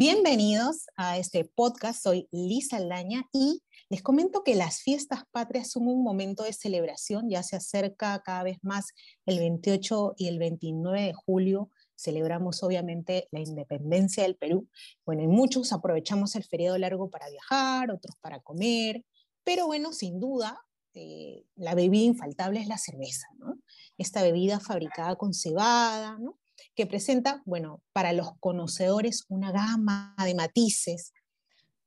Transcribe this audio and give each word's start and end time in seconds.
Bienvenidos 0.00 0.86
a 0.96 1.18
este 1.18 1.44
podcast. 1.44 2.04
Soy 2.04 2.28
Lisa 2.30 2.76
Aldaña 2.76 3.24
y 3.32 3.64
les 3.88 4.00
comento 4.00 4.44
que 4.44 4.54
las 4.54 4.80
fiestas 4.80 5.24
patrias 5.32 5.72
son 5.72 5.88
un 5.88 6.04
momento 6.04 6.44
de 6.44 6.52
celebración. 6.52 7.28
Ya 7.28 7.42
se 7.42 7.56
acerca 7.56 8.22
cada 8.24 8.44
vez 8.44 8.58
más 8.62 8.92
el 9.26 9.40
28 9.40 10.14
y 10.16 10.28
el 10.28 10.38
29 10.38 11.02
de 11.02 11.14
julio. 11.14 11.70
Celebramos 11.96 12.62
obviamente 12.62 13.26
la 13.32 13.40
independencia 13.40 14.22
del 14.22 14.36
Perú. 14.36 14.68
Bueno, 15.04 15.24
y 15.24 15.26
muchos 15.26 15.72
aprovechamos 15.72 16.36
el 16.36 16.44
feriado 16.44 16.78
largo 16.78 17.10
para 17.10 17.28
viajar, 17.28 17.90
otros 17.90 18.14
para 18.20 18.38
comer, 18.38 19.04
pero 19.42 19.66
bueno, 19.66 19.92
sin 19.92 20.20
duda, 20.20 20.60
eh, 20.94 21.44
la 21.56 21.74
bebida 21.74 22.04
infaltable 22.04 22.60
es 22.60 22.68
la 22.68 22.78
cerveza, 22.78 23.26
¿no? 23.38 23.58
Esta 23.96 24.22
bebida 24.22 24.60
fabricada 24.60 25.16
con 25.16 25.34
cebada, 25.34 26.18
¿no? 26.20 26.37
Que 26.78 26.86
presenta, 26.86 27.42
bueno, 27.44 27.82
para 27.92 28.12
los 28.12 28.38
conocedores 28.38 29.24
una 29.28 29.50
gama 29.50 30.14
de 30.24 30.36
matices, 30.36 31.12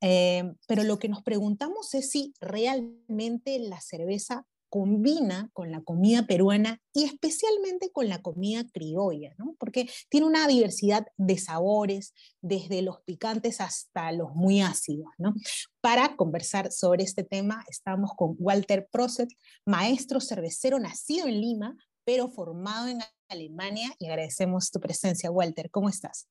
eh, 0.02 0.52
pero 0.68 0.84
lo 0.84 0.98
que 0.98 1.08
nos 1.08 1.22
preguntamos 1.22 1.94
es 1.94 2.10
si 2.10 2.34
realmente 2.42 3.58
la 3.58 3.80
cerveza 3.80 4.46
combina 4.68 5.48
con 5.54 5.70
la 5.70 5.80
comida 5.80 6.26
peruana 6.26 6.82
y 6.92 7.04
especialmente 7.04 7.90
con 7.90 8.10
la 8.10 8.20
comida 8.20 8.66
criolla, 8.70 9.34
¿no? 9.38 9.56
porque 9.58 9.88
tiene 10.10 10.26
una 10.26 10.46
diversidad 10.46 11.06
de 11.16 11.38
sabores, 11.38 12.12
desde 12.42 12.82
los 12.82 13.00
picantes 13.00 13.62
hasta 13.62 14.12
los 14.12 14.34
muy 14.34 14.60
ácidos. 14.60 15.08
¿no? 15.16 15.32
Para 15.80 16.16
conversar 16.16 16.70
sobre 16.70 17.02
este 17.02 17.24
tema 17.24 17.64
estamos 17.66 18.10
con 18.14 18.36
Walter 18.38 18.86
Proset, 18.92 19.30
maestro 19.64 20.20
cervecero 20.20 20.78
nacido 20.78 21.26
en 21.28 21.40
Lima, 21.40 21.76
pero 22.04 22.28
formado 22.28 22.88
en 22.88 23.00
Alemania 23.28 23.90
y 23.98 24.06
agradecemos 24.06 24.70
tu 24.70 24.80
presencia. 24.80 25.30
Walter, 25.30 25.70
¿cómo 25.70 25.88
estás? 25.88 26.28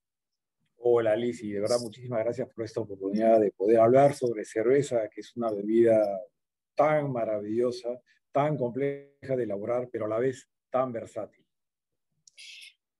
Hola 0.77 1.15
Liz, 1.15 1.43
y 1.43 1.51
de 1.51 1.59
verdad 1.59 1.79
muchísimas 1.79 2.23
gracias 2.23 2.49
por 2.53 2.65
esta 2.65 2.81
oportunidad 2.81 3.39
de 3.39 3.51
poder 3.51 3.79
hablar 3.79 4.15
sobre 4.15 4.45
cerveza, 4.45 5.07
que 5.09 5.21
es 5.21 5.35
una 5.35 5.51
bebida 5.51 6.03
tan 6.75 7.11
maravillosa, 7.11 8.01
tan 8.31 8.57
compleja 8.57 9.35
de 9.35 9.43
elaborar, 9.43 9.89
pero 9.91 10.05
a 10.05 10.09
la 10.09 10.17
vez 10.17 10.49
tan 10.71 10.91
versátil. 10.91 11.45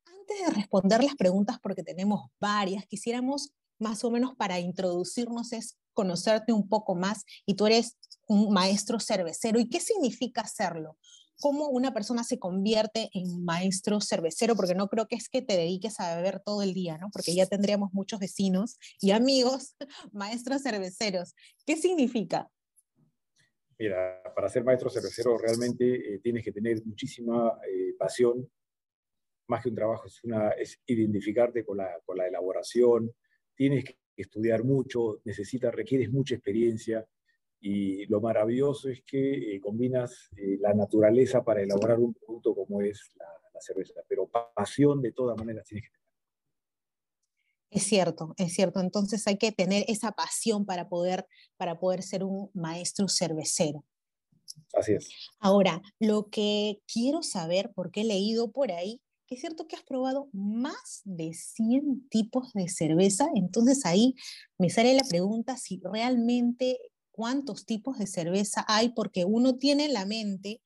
Antes 0.05 0.45
de 0.45 0.53
responder 0.53 1.03
las 1.03 1.15
preguntas, 1.15 1.57
porque 1.61 1.81
tenemos 1.81 2.29
varias, 2.39 2.85
quisiéramos 2.85 3.51
más 3.79 4.03
o 4.03 4.11
menos 4.11 4.35
para 4.35 4.59
introducirnos 4.59 5.51
es 5.51 5.77
conocerte 5.93 6.53
un 6.53 6.69
poco 6.69 6.95
más 6.95 7.25
y 7.45 7.55
tú 7.55 7.65
eres 7.65 7.97
un 8.27 8.53
maestro 8.53 8.99
cervecero. 8.99 9.59
¿Y 9.59 9.67
qué 9.67 9.79
significa 9.79 10.41
hacerlo? 10.41 10.97
Cómo 11.41 11.67
una 11.67 11.93
persona 11.93 12.23
se 12.23 12.39
convierte 12.39 13.09
en 13.13 13.43
maestro 13.43 13.99
cervecero, 13.99 14.55
porque 14.55 14.75
no 14.75 14.87
creo 14.87 15.07
que 15.07 15.15
es 15.15 15.27
que 15.27 15.41
te 15.41 15.57
dediques 15.57 15.99
a 15.99 16.15
beber 16.15 16.39
todo 16.39 16.61
el 16.61 16.73
día, 16.73 16.97
¿no? 16.97 17.09
Porque 17.11 17.35
ya 17.35 17.45
tendríamos 17.47 17.93
muchos 17.93 18.19
vecinos 18.19 18.77
y 19.01 19.11
amigos 19.11 19.75
maestros 20.13 20.61
cerveceros. 20.61 21.35
¿Qué 21.65 21.75
significa? 21.75 22.49
Mira, 23.77 24.21
para 24.35 24.47
ser 24.47 24.63
maestro 24.63 24.89
cervecero 24.89 25.37
realmente 25.37 26.13
eh, 26.13 26.19
tienes 26.19 26.45
que 26.45 26.51
tener 26.51 26.85
muchísima 26.85 27.59
eh, 27.67 27.95
pasión, 27.97 28.47
más 29.47 29.63
que 29.63 29.69
un 29.69 29.75
trabajo, 29.75 30.05
es, 30.05 30.23
una, 30.23 30.51
es 30.51 30.79
identificarte 30.85 31.65
con 31.65 31.77
la, 31.77 31.99
con 32.05 32.15
la 32.15 32.27
elaboración, 32.27 33.11
tienes 33.55 33.83
que 33.83 33.97
estudiar 34.15 34.63
mucho, 34.63 35.19
necesitas, 35.25 35.73
requieres 35.73 36.11
mucha 36.11 36.35
experiencia, 36.35 37.05
y 37.61 38.07
lo 38.07 38.19
maravilloso 38.19 38.89
es 38.89 39.03
que 39.03 39.55
eh, 39.55 39.61
combinas 39.61 40.29
eh, 40.35 40.57
la 40.59 40.73
naturaleza 40.73 41.43
para 41.43 41.61
elaborar 41.61 41.99
un 41.99 42.13
producto 42.13 42.55
como 42.55 42.81
es 42.81 43.11
la, 43.15 43.27
cerveza, 43.63 44.01
pero 44.07 44.27
pasión 44.27 45.03
de 45.03 45.11
todas 45.11 45.37
maneras 45.37 45.67
tienes 45.67 45.83
que 45.83 45.91
tener. 45.91 46.01
Es 47.69 47.83
cierto, 47.83 48.33
es 48.37 48.53
cierto. 48.53 48.79
Entonces 48.79 49.27
hay 49.27 49.37
que 49.37 49.51
tener 49.51 49.85
esa 49.87 50.13
pasión 50.13 50.65
para 50.65 50.89
poder, 50.89 51.27
para 51.57 51.79
poder 51.79 52.01
ser 52.01 52.23
un 52.23 52.49
maestro 52.55 53.07
cervecero. 53.07 53.85
Así 54.73 54.93
es. 54.93 55.09
Ahora, 55.37 55.83
lo 55.99 56.29
que 56.31 56.81
quiero 56.91 57.21
saber, 57.21 57.71
porque 57.75 58.01
he 58.01 58.03
leído 58.03 58.51
por 58.51 58.71
ahí, 58.71 58.99
que 59.27 59.35
es 59.35 59.41
cierto 59.41 59.67
que 59.67 59.75
has 59.75 59.83
probado 59.83 60.27
más 60.33 61.01
de 61.05 61.35
100 61.35 62.09
tipos 62.09 62.51
de 62.53 62.67
cerveza, 62.67 63.29
entonces 63.35 63.85
ahí 63.85 64.15
me 64.57 64.71
sale 64.71 64.95
la 64.95 65.03
pregunta 65.07 65.55
si 65.55 65.79
realmente 65.83 66.79
cuántos 67.11 67.65
tipos 67.65 67.97
de 67.97 68.07
cerveza 68.07 68.65
hay, 68.67 68.89
porque 68.89 69.25
uno 69.25 69.57
tiene 69.57 69.85
en 69.85 69.93
la 69.93 70.05
mente, 70.05 70.61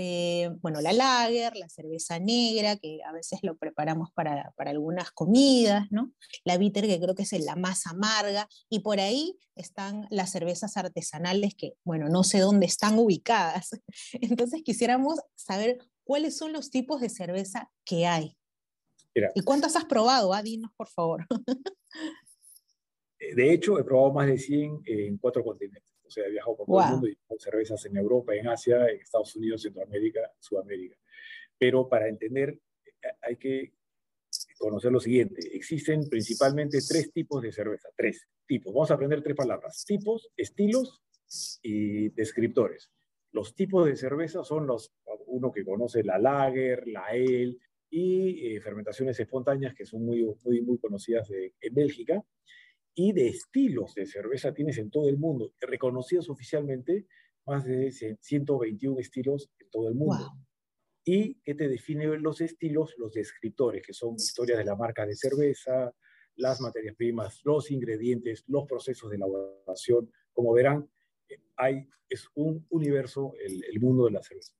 eh, 0.00 0.50
bueno, 0.60 0.80
la 0.80 0.92
lager, 0.92 1.56
la 1.56 1.68
cerveza 1.68 2.20
negra, 2.20 2.76
que 2.76 3.00
a 3.04 3.12
veces 3.12 3.40
lo 3.42 3.56
preparamos 3.56 4.10
para, 4.12 4.52
algunas 4.58 5.10
comidas, 5.10 5.88
¿no? 5.90 6.12
La 6.44 6.56
bitter, 6.56 6.86
que 6.86 7.00
creo 7.00 7.14
que 7.16 7.24
es 7.24 7.32
la 7.44 7.56
más 7.56 7.86
amarga, 7.86 8.48
y 8.68 8.80
por 8.80 9.00
ahí 9.00 9.36
están 9.56 10.06
las 10.10 10.30
cervezas 10.30 10.76
artesanales 10.76 11.54
que, 11.56 11.72
bueno, 11.82 12.08
no 12.08 12.22
sé 12.22 12.38
dónde 12.38 12.66
están 12.66 12.98
ubicadas. 12.98 13.70
Entonces 14.20 14.62
quisiéramos 14.62 15.18
saber 15.34 15.78
cuáles 16.04 16.36
son 16.36 16.52
los 16.52 16.70
tipos 16.70 17.00
de 17.00 17.08
cerveza 17.08 17.70
que 17.84 18.06
hay. 18.06 18.36
¿Y 19.34 19.40
cuántas 19.40 19.74
has 19.74 19.84
probado? 19.84 20.32
Ah, 20.32 20.42
dinos, 20.42 20.70
por 20.76 20.88
favor. 20.88 21.26
De 23.18 23.52
hecho, 23.52 23.78
he 23.78 23.84
probado 23.84 24.12
más 24.12 24.26
de 24.26 24.38
100 24.38 24.82
en 24.86 25.18
cuatro 25.18 25.42
continentes. 25.42 25.88
O 26.06 26.10
sea, 26.10 26.26
he 26.26 26.30
viajado 26.30 26.56
por 26.56 26.66
todo 26.66 26.80
el 26.80 26.90
mundo 26.92 27.08
y 27.08 27.12
he 27.12 27.38
cervezas 27.38 27.84
en 27.84 27.96
Europa, 27.96 28.34
en 28.34 28.48
Asia, 28.48 28.88
en 28.88 29.00
Estados 29.00 29.34
Unidos, 29.36 29.62
Centroamérica, 29.62 30.20
Sudamérica. 30.38 30.96
Pero 31.58 31.88
para 31.88 32.08
entender, 32.08 32.58
eh, 32.84 33.08
hay 33.20 33.36
que 33.36 33.74
conocer 34.58 34.90
lo 34.90 35.00
siguiente. 35.00 35.40
Existen 35.54 36.08
principalmente 36.08 36.78
tres 36.88 37.12
tipos 37.12 37.42
de 37.42 37.52
cerveza. 37.52 37.88
Tres 37.94 38.26
tipos. 38.46 38.72
Vamos 38.72 38.90
a 38.90 38.94
aprender 38.94 39.22
tres 39.22 39.36
palabras. 39.36 39.84
Tipos, 39.84 40.30
estilos 40.36 41.02
y 41.62 42.08
descriptores. 42.10 42.90
Los 43.32 43.54
tipos 43.54 43.84
de 43.84 43.96
cerveza 43.96 44.44
son 44.44 44.66
los, 44.66 44.94
uno 45.26 45.52
que 45.52 45.64
conoce 45.64 46.02
la 46.02 46.18
lager, 46.18 46.86
la 46.88 47.04
ale 47.04 47.58
y 47.90 48.54
eh, 48.54 48.60
fermentaciones 48.60 49.18
espontáneas 49.20 49.74
que 49.74 49.84
son 49.84 50.04
muy, 50.04 50.24
muy, 50.44 50.62
muy 50.62 50.78
conocidas 50.78 51.30
en 51.30 51.74
Bélgica 51.74 52.24
y 52.98 53.12
de 53.12 53.28
estilos 53.28 53.94
de 53.94 54.06
cerveza 54.06 54.52
tienes 54.52 54.76
en 54.76 54.90
todo 54.90 55.08
el 55.08 55.18
mundo, 55.18 55.54
reconocidos 55.60 56.28
oficialmente, 56.30 57.06
más 57.46 57.64
de 57.64 57.92
121 57.92 58.98
estilos 58.98 59.52
en 59.60 59.70
todo 59.70 59.88
el 59.88 59.94
mundo. 59.94 60.32
¿Y 61.04 61.36
qué 61.44 61.54
te 61.54 61.68
define 61.68 62.06
los 62.18 62.40
estilos? 62.40 62.96
Los 62.98 63.12
descriptores, 63.12 63.86
que 63.86 63.92
son 63.92 64.16
historias 64.16 64.58
de 64.58 64.64
la 64.64 64.74
marca 64.74 65.06
de 65.06 65.14
cerveza, 65.14 65.94
las 66.34 66.60
materias 66.60 66.96
primas, 66.96 67.40
los 67.44 67.70
ingredientes, 67.70 68.42
los 68.48 68.66
procesos 68.66 69.10
de 69.10 69.16
elaboración. 69.16 70.10
Como 70.32 70.52
verán, 70.52 70.90
hay, 71.56 71.88
es 72.08 72.26
un 72.34 72.66
universo 72.68 73.32
el, 73.40 73.62
el 73.62 73.78
mundo 73.78 74.06
de 74.06 74.10
la 74.10 74.24
cerveza. 74.24 74.54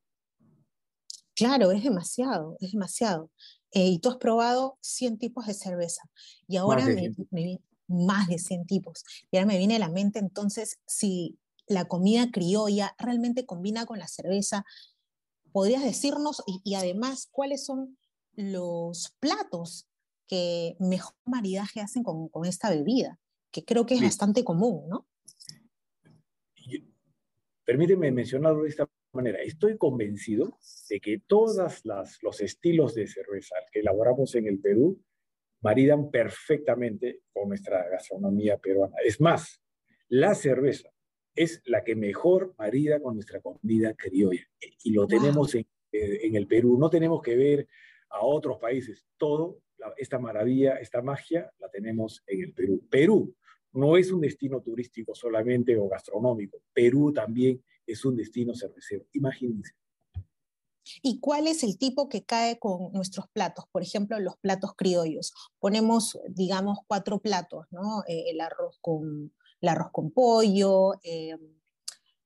Claro, 1.35 1.73
es 1.73 1.83
demasiado, 1.83 2.57
es 2.61 2.71
demasiado. 2.71 3.33
Eh, 3.73 3.87
y 3.87 3.99
tú 3.99 4.09
has 4.09 4.17
probado 4.17 4.79
100 4.81 5.19
tipos 5.19 5.47
de 5.47 5.55
cerveza. 5.55 6.03
Y 6.47 6.57
ahora 6.57 6.87
me, 6.87 7.13
me, 7.31 7.61
más 7.89 8.29
de 8.29 8.39
100 8.39 8.67
tipos. 8.67 9.05
Y 9.31 9.37
ahora 9.37 9.47
me 9.47 9.59
viene 9.59 9.77
a 9.77 9.81
la 9.81 9.89
mente 9.89 10.19
entonces 10.19 10.79
si 10.87 11.39
la 11.67 11.87
comida 11.87 12.31
criolla 12.31 12.95
realmente 12.99 13.47
combina 13.47 13.87
con 13.87 13.99
la 13.99 14.09
cerveza. 14.09 14.65
¿Podrías 15.53 15.83
decirnos 15.83 16.43
y, 16.65 16.75
además 16.75 17.29
cuáles 17.31 17.65
son 17.65 17.99
los 18.35 19.15
platos 19.19 19.89
que 20.27 20.77
mejor 20.79 21.15
maridaje 21.25 21.81
hacen 21.81 22.03
con, 22.03 22.31
esta 22.45 22.71
bebida? 22.71 23.19
Que 23.51 23.65
creo 23.65 23.87
que 23.87 23.95
es 23.95 24.03
bastante 24.03 24.45
común, 24.45 24.89
¿no? 24.89 25.07
Permíteme 27.65 28.11
mencionarlo 28.11 28.63
de 28.63 28.71
esta 28.71 28.89
manera. 29.13 29.43
Estoy 29.43 29.77
convencido 29.77 30.59
de 30.89 31.01
que 31.01 31.21
todos 31.27 31.83
los 32.23 32.41
estilos 32.41 32.95
de 32.95 33.07
cerveza 33.07 33.57
que 33.73 33.81
elaboramos 33.81 34.35
en 34.35 34.47
el 34.47 34.61
Perú 34.61 35.03
maridan 35.61 36.11
perfectamente 36.11 37.21
con 37.33 37.49
nuestra 37.49 37.89
gastronomía 37.89 38.59
peruana. 38.59 38.97
Es 39.05 39.21
más, 39.21 39.63
la 40.09 40.35
cerveza 40.35 40.91
es 41.35 41.63
la 41.67 41.85
que 41.85 41.95
mejor 41.95 42.55
marida 42.59 43.01
con 43.01 43.15
nuestra 43.15 43.41
comida 43.41 43.95
criolla. 43.95 44.47
Y 44.83 44.93
lo 44.93 45.07
tenemos 45.07 45.55
en, 45.55 45.67
eh, 45.93 46.21
en, 46.23 46.37
el 46.37 46.47
Perú. 46.47 46.79
No 46.79 46.91
tenemos 46.91 47.23
que 47.23 47.37
ver 47.37 47.69
a 48.11 48.25
otros 48.25 48.59
países. 48.59 49.07
Todo, 49.17 49.61
esta 49.97 50.19
maravilla, 50.19 50.77
esta 50.77 51.03
magia, 51.03 51.51
la 51.59 51.69
tenemos 51.69 52.23
en 52.27 52.43
el 52.43 52.53
Perú. 52.53 52.87
Perú 52.91 53.35
no 53.73 53.97
es 53.97 54.11
un 54.11 54.21
destino 54.21 54.61
turístico 54.61 55.15
solamente 55.15 55.77
o 55.77 55.89
gastronómico. 55.89 56.63
Perú 56.73 57.13
también 57.13 57.63
es 57.87 58.05
un 58.05 58.17
destino 58.17 58.55
cervecero. 58.55 59.07
Imagínense. 59.13 59.75
¿Y 61.03 61.21
cuál 61.21 61.47
es 61.47 61.63
el 61.63 61.79
tipo 61.79 62.09
que 62.09 62.25
cae 62.25 62.59
con 62.59 62.93
nuestros 62.93 63.27
platos? 63.33 63.65
Por 63.73 63.83
ejemplo, 63.83 64.19
los 64.21 64.37
platos 64.39 64.73
criollos. 64.77 65.33
Ponemos, 65.59 66.19
digamos, 66.29 66.79
cuatro 66.87 67.21
platos, 67.21 67.67
¿no? 67.71 68.03
Eh, 68.07 68.31
el, 68.31 68.41
arroz 68.41 68.79
con, 68.81 69.33
el 69.61 69.69
arroz 69.69 69.91
con 69.93 70.11
pollo, 70.11 70.95
eh, 71.03 71.37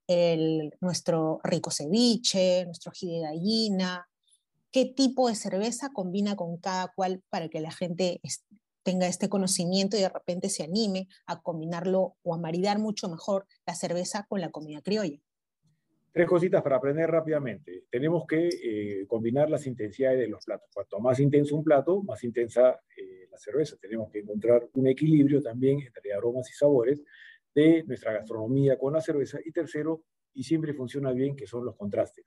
el, 0.07 0.73
nuestro 0.81 1.41
rico 1.45 1.71
ceviche, 1.71 2.65
nuestro 2.67 2.91
ají 2.91 3.11
de 3.11 3.21
gallina. 3.21 4.09
¿Qué 4.71 4.87
tipo 4.87 5.29
de 5.29 5.35
cerveza 5.35 5.91
combina 5.93 6.37
con 6.37 6.57
cada 6.57 6.89
cual 6.95 7.23
para 7.29 7.49
que 7.49 7.61
la 7.61 7.71
gente 7.71 8.21
tenga 8.83 9.07
este 9.07 9.29
conocimiento 9.29 9.97
y 9.97 10.01
de 10.01 10.09
repente 10.09 10.49
se 10.49 10.65
anime 10.65 11.09
a 11.27 11.41
combinarlo 11.41 12.17
o 12.23 12.35
a 12.35 12.39
maridar 12.39 12.79
mucho 12.79 13.09
mejor 13.09 13.47
la 13.67 13.75
cerveza 13.75 14.27
con 14.29 14.41
la 14.41 14.51
comida 14.51 14.81
criolla. 14.83 15.19
Tres 16.13 16.29
cositas 16.29 16.63
para 16.63 16.77
aprender 16.77 17.11
rápidamente. 17.11 17.85
Tenemos 17.91 18.27
que 18.27 18.49
eh, 18.49 19.07
combinar 19.07 19.49
las 19.49 19.67
intensidades 19.67 20.19
de 20.19 20.29
los 20.29 20.45
platos. 20.45 20.69
Cuanto 20.75 21.01
más 21.01 21.19
intenso 21.21 21.57
un 21.57 21.65
plato, 21.65 22.03
más 22.03 22.23
intensa 22.23 22.79
eh, 22.95 23.27
la 23.31 23.39
cerveza. 23.39 23.77
Tenemos 23.81 24.11
que 24.11 24.19
encontrar 24.19 24.69
un 24.75 24.87
equilibrio 24.89 25.41
también 25.41 25.81
entre 25.81 26.13
aromas 26.13 26.51
y 26.51 26.53
sabores 26.53 27.03
de 27.55 27.83
nuestra 27.85 28.13
gastronomía 28.13 28.77
con 28.77 28.93
la 28.93 29.01
cerveza. 29.01 29.39
Y 29.43 29.53
tercero, 29.53 30.05
y 30.35 30.43
siempre 30.43 30.75
funciona 30.75 31.13
bien, 31.13 31.35
que 31.35 31.47
son 31.47 31.65
los 31.65 31.77
contrastes. 31.77 32.27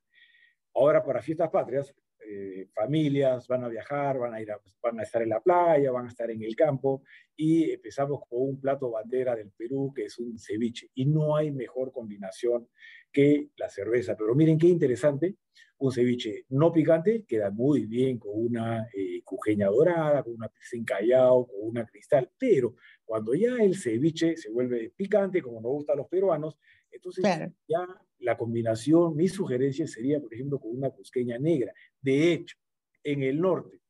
Ahora, 0.73 1.03
para 1.03 1.21
fiestas 1.21 1.51
patrias, 1.51 1.93
eh, 2.35 2.67
familias 2.73 3.47
van 3.47 3.63
a 3.63 3.69
viajar, 3.69 4.17
van 4.17 4.33
a, 4.33 4.41
ir 4.41 4.49
van 4.81 4.99
a 4.99 5.03
estar 5.03 5.21
en 5.21 5.29
la 5.29 5.41
playa, 5.41 5.91
van 5.91 6.05
a 6.05 6.09
estar 6.09 6.29
en 6.29 6.43
el 6.43 6.55
campo, 6.55 7.03
y 7.35 7.71
empezamos 7.71 8.21
con 8.27 8.41
un 8.41 8.59
plato 8.59 8.91
bandera 8.91 9.35
del 9.35 9.51
Perú, 9.51 9.93
que 9.95 10.05
es 10.05 10.17
un 10.19 10.37
ceviche. 10.37 10.89
Y 10.95 11.05
no 11.05 11.35
hay 11.35 11.51
mejor 11.51 11.91
combinación 11.91 12.67
que 13.11 13.49
la 13.57 13.69
cerveza. 13.69 14.15
Pero 14.17 14.35
miren 14.35 14.57
qué 14.57 14.67
interesante, 14.67 15.35
un 15.77 15.91
ceviche 15.91 16.45
no 16.49 16.71
picante 16.71 17.25
queda 17.25 17.51
muy 17.51 17.85
bien 17.85 18.17
con 18.17 18.31
una 18.33 18.87
eh, 18.93 19.21
cujeña 19.23 19.67
dorada, 19.67 20.23
con 20.23 20.33
una 20.33 20.47
pizza 20.47 20.77
encallado, 20.77 21.47
con 21.47 21.69
una 21.69 21.85
cristal, 21.85 22.29
pero 22.37 22.75
cuando 23.03 23.33
ya 23.33 23.57
el 23.61 23.75
ceviche 23.75 24.37
se 24.37 24.51
vuelve 24.51 24.91
picante, 24.95 25.41
como 25.41 25.61
nos 25.61 25.71
gusta 25.71 25.93
a 25.93 25.95
los 25.95 26.07
peruanos, 26.07 26.57
entonces 26.95 27.23
ya 27.67 27.87
la 28.19 28.37
combinación, 28.37 29.15
mi 29.15 29.27
sugerencia 29.27 29.87
sería, 29.87 30.19
por 30.19 30.33
ejemplo, 30.33 30.59
con 30.59 30.75
una 30.75 30.89
cusqueña 30.89 31.37
negra. 31.37 31.73
De 32.01 32.33
hecho, 32.33 32.57
en 33.03 33.23
el 33.23 33.39
norte, 33.39 33.81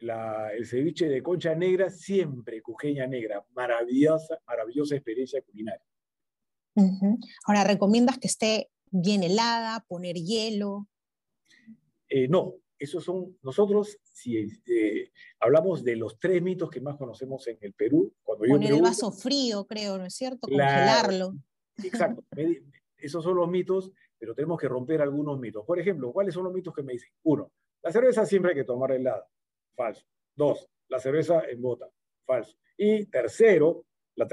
el 0.00 0.66
ceviche 0.66 1.08
de 1.08 1.22
concha 1.22 1.54
negra, 1.54 1.90
siempre 1.90 2.62
cusqueña 2.62 3.06
negra, 3.06 3.44
maravillosa, 3.54 4.40
maravillosa 4.46 4.94
experiencia 4.94 5.42
culinaria. 5.42 5.84
Ahora, 7.44 7.64
¿recomiendas 7.64 8.18
que 8.18 8.28
esté 8.28 8.70
bien 8.90 9.22
helada, 9.22 9.84
poner 9.88 10.16
hielo? 10.16 10.88
Eh, 12.08 12.28
no, 12.28 12.54
esos 12.78 13.02
son, 13.02 13.36
nosotros, 13.42 13.98
si 14.04 14.36
eh, 14.36 15.10
hablamos 15.40 15.82
de 15.82 15.96
los 15.96 16.18
tres 16.18 16.40
mitos 16.40 16.70
que 16.70 16.80
más 16.80 16.96
conocemos 16.96 17.46
en 17.48 17.58
el 17.60 17.74
Perú, 17.74 18.14
cuando 18.22 18.46
Poner 18.46 18.72
el 18.72 18.82
vaso 18.82 19.10
frío, 19.10 19.66
creo, 19.66 19.98
¿no 19.98 20.06
es 20.06 20.14
cierto? 20.14 20.46
Congelarlo. 20.46 21.34
Exacto, 21.82 22.24
esos 22.96 23.22
son 23.22 23.36
los 23.36 23.48
mitos, 23.48 23.92
pero 24.18 24.34
tenemos 24.34 24.58
que 24.58 24.68
romper 24.68 25.00
algunos 25.00 25.38
mitos. 25.38 25.64
Por 25.64 25.78
ejemplo, 25.78 26.12
¿cuáles 26.12 26.34
son 26.34 26.44
los 26.44 26.52
mitos 26.52 26.74
que 26.74 26.82
me 26.82 26.94
dicen? 26.94 27.10
Uno, 27.22 27.52
la 27.82 27.92
cerveza 27.92 28.26
siempre 28.26 28.50
hay 28.52 28.56
que 28.56 28.64
tomar 28.64 28.92
helada. 28.92 29.26
Falso. 29.74 30.04
Dos, 30.34 30.68
la 30.88 30.98
cerveza 30.98 31.42
engorda. 31.48 31.88
Falso. 32.24 32.56
Y 32.76 33.06
tercero, 33.06 33.86
la, 34.16 34.26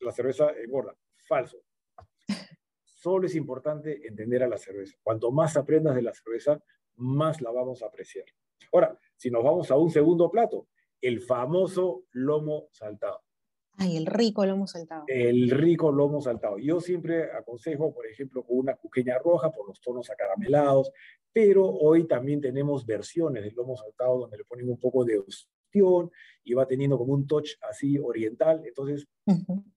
la 0.00 0.12
cerveza 0.12 0.50
engorda. 0.50 0.96
Falso. 1.16 1.62
Solo 2.82 3.26
es 3.26 3.34
importante 3.34 4.06
entender 4.06 4.42
a 4.42 4.48
la 4.48 4.58
cerveza. 4.58 4.96
Cuanto 5.02 5.30
más 5.30 5.56
aprendas 5.56 5.94
de 5.94 6.02
la 6.02 6.12
cerveza, 6.12 6.62
más 6.96 7.40
la 7.40 7.50
vamos 7.50 7.82
a 7.82 7.86
apreciar. 7.86 8.26
Ahora, 8.72 8.98
si 9.16 9.30
nos 9.30 9.42
vamos 9.42 9.70
a 9.70 9.76
un 9.76 9.90
segundo 9.90 10.30
plato, 10.30 10.68
el 11.00 11.20
famoso 11.20 12.04
lomo 12.12 12.68
saltado. 12.70 13.22
Ay, 13.78 13.96
el 13.96 14.06
rico 14.06 14.44
lomo 14.44 14.66
saltado. 14.66 15.04
El 15.08 15.50
rico 15.50 15.90
lomo 15.90 16.20
saltado. 16.20 16.58
Yo 16.58 16.80
siempre 16.80 17.32
aconsejo, 17.32 17.92
por 17.92 18.06
ejemplo, 18.06 18.44
con 18.44 18.58
una 18.58 18.76
cuqueña 18.76 19.18
roja 19.18 19.50
por 19.50 19.66
los 19.66 19.80
tonos 19.80 20.10
acaramelados, 20.10 20.92
pero 21.32 21.66
hoy 21.66 22.06
también 22.06 22.40
tenemos 22.40 22.84
versiones 22.84 23.42
del 23.42 23.54
lomo 23.54 23.76
saltado 23.76 24.20
donde 24.20 24.38
le 24.38 24.44
ponen 24.44 24.68
un 24.68 24.78
poco 24.78 25.04
de 25.04 25.18
ostión 25.18 26.10
y 26.44 26.54
va 26.54 26.66
teniendo 26.66 26.98
como 26.98 27.14
un 27.14 27.26
touch 27.26 27.52
así 27.62 27.98
oriental. 27.98 28.62
Entonces, 28.66 29.06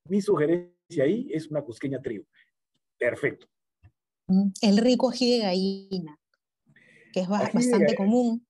mi 0.10 0.22
sugerencia 0.22 1.04
ahí 1.04 1.30
es 1.32 1.50
una 1.50 1.62
cusqueña 1.62 2.02
trío. 2.02 2.24
Perfecto. 2.98 3.48
El 4.62 4.78
rico 4.78 5.10
ají 5.10 5.32
de 5.32 5.40
gallina, 5.40 6.20
que 7.14 7.22
es 7.22 7.28
bastante 7.28 7.96
común. 7.96 8.46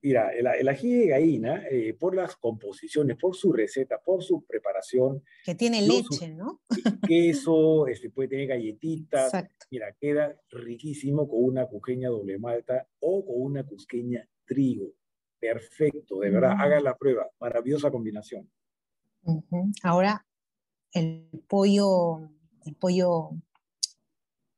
Mira, 0.00 0.30
el, 0.32 0.68
ají 0.68 0.92
de 0.92 1.06
gallina, 1.08 1.64
eh, 1.68 1.92
por 1.92 2.14
las 2.14 2.36
composiciones, 2.36 3.16
por 3.16 3.34
su 3.34 3.52
receta, 3.52 3.98
por 3.98 4.22
su 4.22 4.44
preparación. 4.44 5.24
Que 5.44 5.56
tiene 5.56 5.82
leche, 5.82 6.28
¿no? 6.34 6.60
Queso, 7.06 7.86
este, 7.88 8.10
puede 8.10 8.28
tener 8.28 8.46
galletitas. 8.46 9.32
Mira, 9.70 9.92
queda 10.00 10.40
riquísimo 10.50 11.28
con 11.28 11.42
una 11.42 11.66
cuqueña 11.66 12.10
doble 12.10 12.38
malta 12.38 12.86
o 13.00 13.24
con 13.26 13.42
una 13.42 13.64
cusqueña 13.64 14.24
trigo. 14.44 14.92
Perfecto, 15.40 16.20
de 16.20 16.30
verdad, 16.30 16.56
hagan 16.58 16.84
la 16.84 16.96
prueba. 16.96 17.28
Maravillosa 17.40 17.90
combinación. 17.90 18.48
Ahora, 19.82 20.26
el 20.92 21.28
pollo, 21.48 22.30
el 22.64 22.76
pollo, 22.76 23.30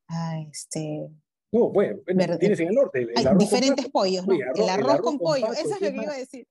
ah, 0.08 0.38
este, 0.50 1.10
no, 1.52 1.70
bueno, 1.70 1.98
tienes 2.38 2.60
en 2.60 2.68
el 2.68 2.74
norte. 2.74 3.08
Hay 3.16 3.26
diferentes 3.36 3.88
pollos, 3.88 4.26
¿no? 4.26 4.34
el, 4.34 4.68
arroz 4.68 5.00
con, 5.00 5.18
pollo, 5.18 5.52
eso 5.52 5.74
es 5.74 5.80
lo 5.80 5.90
que 5.90 6.02
iba 6.02 6.12
a 6.12 6.18
decir. 6.18 6.46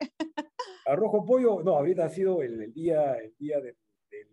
Arroz 0.86 1.12
con 1.12 1.26
pollo, 1.26 1.62
no, 1.64 1.78
ahorita 1.78 2.06
ha 2.06 2.10
sido 2.10 2.42
el, 2.42 2.74
día, 2.74 3.14
el 3.14 3.34
día 3.38 3.62
del, 3.62 3.78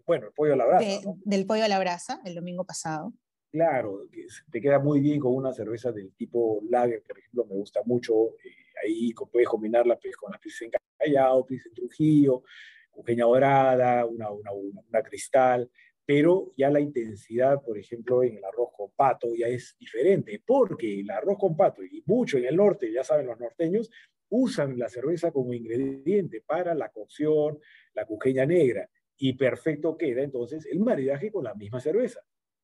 bueno, 0.06 0.26
el 0.26 0.32
pollo 0.32 0.54
a 0.54 0.56
la 0.56 0.66
brasa. 0.66 1.00
Del 1.24 1.46
pollo 1.46 1.64
a 1.64 1.68
la 1.68 1.78
brasa, 1.78 2.20
el 2.24 2.34
domingo 2.34 2.64
pasado. 2.64 3.12
Claro, 3.52 4.08
te 4.50 4.60
queda 4.60 4.80
muy 4.80 5.00
bien 5.00 5.20
con 5.20 5.34
una 5.34 5.52
cerveza 5.52 5.92
del 5.92 6.12
tipo 6.14 6.60
lager, 6.68 7.02
por 7.06 7.18
ejemplo, 7.18 7.46
me 7.46 7.54
gusta 7.54 7.80
mucho. 7.84 8.34
Eh, 8.44 8.50
ahí 8.84 9.14
puedes 9.30 9.48
combinarla 9.48 9.96
pues, 9.98 10.16
con 10.16 10.32
la 10.32 10.38
pizza 10.38 10.64
en 10.64 10.72
Callao, 10.98 11.46
pizza 11.46 11.68
en 11.68 11.74
Trujillo, 11.74 12.42
cujeña 12.90 13.24
dorada, 13.24 14.04
una, 14.04 14.30
una, 14.30 14.50
una 14.52 15.02
cristal 15.02 15.70
pero 16.06 16.52
ya 16.56 16.70
la 16.70 16.78
intensidad, 16.78 17.60
por 17.62 17.76
ejemplo, 17.76 18.22
en 18.22 18.36
el 18.36 18.44
arroz 18.44 18.70
con 18.76 18.92
pato 18.92 19.34
ya 19.34 19.48
es 19.48 19.76
diferente, 19.78 20.40
porque 20.46 21.00
el 21.00 21.10
arroz 21.10 21.36
con 21.36 21.56
pato, 21.56 21.82
y 21.82 22.02
mucho 22.06 22.38
en 22.38 22.44
el 22.44 22.56
norte, 22.56 22.92
ya 22.92 23.02
saben 23.02 23.26
los 23.26 23.40
norteños, 23.40 23.90
usan 24.28 24.78
la 24.78 24.88
cerveza 24.88 25.32
como 25.32 25.52
ingrediente 25.52 26.42
para 26.46 26.74
la 26.74 26.90
cocción, 26.90 27.58
la 27.92 28.06
cujeña 28.06 28.46
negra, 28.46 28.88
y 29.18 29.32
perfecto 29.32 29.96
queda 29.96 30.22
entonces 30.22 30.64
el 30.66 30.78
maridaje 30.78 31.32
con 31.32 31.42
la 31.42 31.54
misma 31.54 31.80
cerveza, 31.80 32.20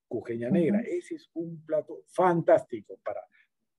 cujeña 0.07 0.49
negra. 0.49 0.81
Ese 0.81 1.17
es 1.17 1.29
un 1.35 1.65
plato 1.67 2.05
fantástico 2.07 3.01
para, 3.05 3.23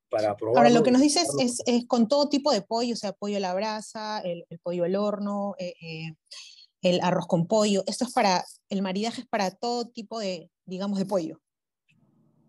para 0.10 0.36
probar. 0.36 0.58
Ahora, 0.58 0.76
lo 0.76 0.84
que 0.84 0.92
nos 0.92 1.02
dices 1.02 1.30
es, 1.40 1.62
es, 1.66 1.86
con 1.88 2.10
todo 2.10 2.28
tipo 2.28 2.52
de 2.52 2.64
pollo, 2.64 2.94
o 2.94 2.98
sea, 2.98 3.14
pollo 3.14 3.38
a 3.38 3.42
la 3.42 3.54
brasa, 3.54 4.20
el, 4.22 4.46
pollo 4.62 4.84
al 4.84 4.96
horno, 4.98 5.56
eh, 5.58 5.74
eh 5.82 6.16
el 6.84 7.00
arroz 7.02 7.26
con 7.28 7.48
pollo. 7.48 7.84
Esto 7.88 8.06
es 8.06 8.14
para, 8.14 8.44
el 8.70 8.82
maridaje 8.82 9.22
es 9.22 9.28
para 9.28 9.52
todo 9.52 9.90
tipo 9.90 10.20
de, 10.20 10.52
digamos, 10.66 11.00
de 11.00 11.06
pollo. 11.06 11.40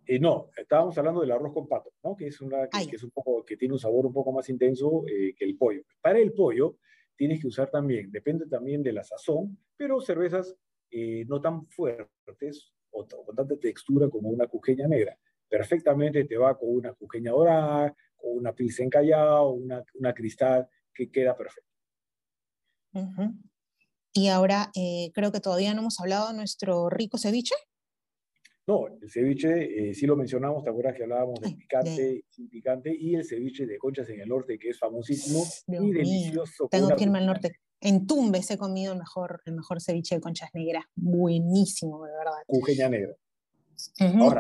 Eh, 0.07 0.19
no, 0.19 0.51
estábamos 0.57 0.99
hablando 0.99 1.23
del 1.23 1.33
arroz 1.33 1.55
con 1.55 1.67
pato, 1.67 1.91
¿no? 2.03 2.15
que, 2.15 2.27
es 2.27 2.41
una, 2.43 2.69
que, 2.69 2.95
es 2.95 3.03
un 3.03 3.11
poco, 3.11 3.43
que 3.43 3.57
tiene 3.57 3.73
un 3.73 3.81
sabor 3.81 4.05
un 4.05 4.13
poco 4.13 4.33
más 4.33 4.49
intenso 4.51 5.05
eh, 5.09 5.35
que 5.35 5.47
el 5.47 5.57
pollo. 5.57 5.83
Para 6.03 6.19
el 6.19 6.33
pollo 6.33 6.77
tienes 7.17 7.41
que 7.41 7.47
usar 7.47 7.71
también, 7.71 8.11
depende 8.11 8.47
también 8.47 8.83
de 8.83 8.93
la 8.93 9.03
sazón, 9.03 9.57
pero 9.77 10.01
cervezas 10.03 10.55
eh, 10.91 11.25
no 11.27 11.41
tan 11.41 11.67
fuertes 11.69 12.75
o, 12.91 13.07
con 13.07 13.35
tanta 13.35 13.57
textura 13.57 14.11
como 14.11 14.29
una 14.29 14.47
cujeña 14.47 14.87
negra. 14.87 15.17
Perfectamente 15.49 16.25
te 16.25 16.37
va 16.37 16.59
con 16.59 16.69
una 16.71 16.93
cujeña 16.93 17.31
dorada, 17.31 17.95
con 18.17 18.37
una 18.37 18.53
pizza 18.53 18.83
encallada, 18.83 19.43
una, 19.43 19.83
una 19.95 20.13
cristal, 20.13 20.69
que 20.93 21.11
queda 21.11 21.35
perfecto. 21.35 21.71
Y 24.17 24.29
ahora 24.29 24.71
eh, 24.77 25.11
creo 25.13 25.33
que 25.33 25.41
todavía 25.41 25.75
no 25.75 25.81
hemos 25.81 25.99
hablado 25.99 26.29
de 26.29 26.35
nuestro 26.35 26.89
rico 26.89 27.19
ceviche. 27.19 27.55
No, 28.67 28.87
el 28.87 29.11
ceviche 29.11 29.91
eh, 29.91 29.95
sí 29.95 30.07
lo 30.07 30.17
mencionamos, 30.17 30.65
¿te 30.65 30.71
acuerdas 30.71 30.95
que 30.97 31.03
hablábamos 31.03 31.39
de 31.41 31.51
picante, 31.51 32.25
sin 32.31 32.49
picante? 32.49 32.97
Y 32.99 33.17
el 33.17 33.25
ceviche 33.25 33.67
de 33.67 33.77
conchas 33.77 34.09
en 34.09 34.21
el 34.21 34.29
norte, 34.29 34.59
que 34.59 34.71
es 34.71 34.79
famosísimo 34.79 35.45
y 35.67 35.93
delicioso. 35.93 36.69
Tengo 36.71 36.89
que 36.97 37.05
irme 37.05 37.19
al 37.19 37.27
norte. 37.27 37.61
En 37.81 38.07
Tumbes 38.07 38.51
he 38.51 38.57
comido 38.57 38.93
el 38.93 38.99
mejor, 38.99 39.43
el 39.45 39.55
mejor 39.55 39.83
ceviche 39.83 40.15
de 40.15 40.21
conchas 40.23 40.49
negras. 40.55 40.85
Buenísimo, 40.95 42.05
de 42.07 42.13
verdad. 42.13 42.33
Cujeña 42.47 42.89
negra. 42.89 43.15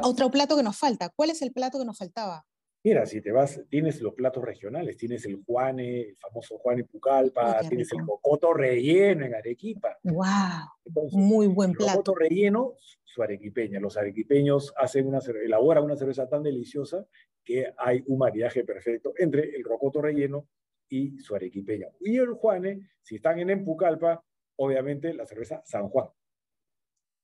Otro 0.03 0.31
plato 0.31 0.57
que 0.57 0.63
nos 0.63 0.79
falta. 0.79 1.11
¿Cuál 1.11 1.31
es 1.31 1.43
el 1.43 1.53
plato 1.53 1.79
que 1.79 1.85
nos 1.85 1.99
faltaba? 1.99 2.47
Mira, 2.87 3.07
si 3.07 3.23
te 3.23 3.33
vas, 3.33 3.63
tienes 3.71 4.03
los 4.03 4.13
platos 4.13 4.45
regionales, 4.45 4.99
tienes 4.99 5.25
el 5.25 5.43
Juane, 5.43 6.01
el 6.03 6.17
famoso 6.19 6.59
Juane 6.59 6.85
Pucallpa, 6.85 7.61
tienes 7.67 7.91
el 7.93 8.05
cocoto 8.05 8.53
relleno 8.53 9.25
en 9.25 9.35
Arequipa. 9.35 9.97
¡Wow! 10.03 11.09
Muy 11.13 11.47
buen 11.47 11.73
plato. 11.73 11.85
El 11.85 11.91
cocoto 11.93 12.15
relleno, 12.17 12.75
su 13.03 13.23
arequipeña. 13.23 13.81
Los 13.81 13.97
arequipeños 13.97 14.75
hacen 14.77 15.07
una, 15.07 15.21
elaboran 15.43 15.83
una 15.83 15.97
cerveza 15.97 16.29
tan 16.29 16.43
deliciosa 16.43 17.07
que 17.43 17.73
hay 17.79 18.05
un 18.07 18.19
maridaje 18.19 18.65
perfecto 18.65 19.15
entre 19.17 19.57
el 19.57 19.65
rocoto 19.65 20.03
relleno 20.03 20.47
y 20.87 21.19
su 21.21 21.35
arequipeña. 21.35 21.87
Y 22.01 22.19
el 22.19 22.35
Juane, 22.35 22.91
si 23.01 23.17
están 23.17 23.39
en 23.39 23.49
Empucalpa, 23.49 24.23
obviamente 24.57 25.15
la 25.15 25.25
cerveza 25.25 25.63
San 25.65 25.89
Juan. 25.89 26.09